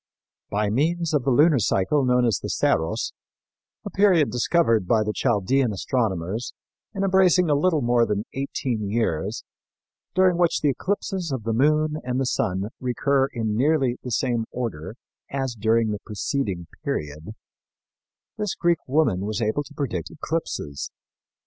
[0.49, 3.13] By means of the lunar cycle known as the Saros,
[3.85, 6.53] a period discovered by the Chaldean astronomers
[6.91, 9.43] and embracing a little more than eighteen years,
[10.15, 14.95] during which the eclipses of the moon and sun recur in nearly the same order
[15.29, 17.35] as during the preceding period,
[18.39, 20.89] this Greek woman was able to predict eclipses.